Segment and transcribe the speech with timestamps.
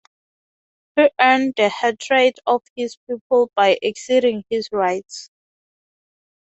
[0.95, 5.29] He earned the hatred of his people by exceeding his rights.